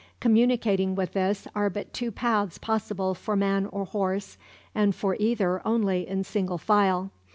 Communicating 0.19 0.95
with 0.95 1.13
this 1.13 1.47
are 1.53 1.69
but 1.69 1.93
two 1.93 2.11
paths 2.11 2.57
possible 2.57 3.13
for 3.13 3.35
man 3.35 3.67
or 3.67 3.85
horse, 3.85 4.35
and 4.73 4.95
for 4.95 5.15
either 5.19 5.61
only 5.63 6.07
in 6.07 6.23
single 6.23 6.57
file. 6.57 7.11